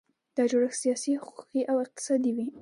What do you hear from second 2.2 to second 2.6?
وي.